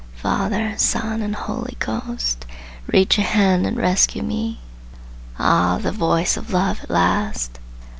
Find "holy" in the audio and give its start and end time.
1.35-1.77